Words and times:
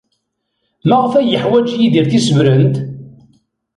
Maɣef 0.87 1.13
ay 1.15 1.27
yeḥwaj 1.31 1.69
Yidir 1.75 2.05
tisebrent? 2.11 2.75